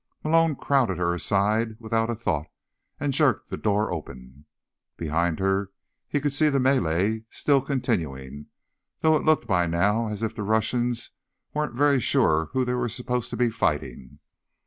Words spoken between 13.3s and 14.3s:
be fighting.